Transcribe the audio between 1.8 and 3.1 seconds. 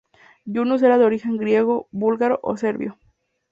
búlgaro o serbio.